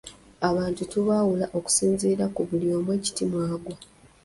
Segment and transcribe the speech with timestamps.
[0.49, 3.75] Abantu tubaawula okusinziira ku buli omu ekiti mw'agwa.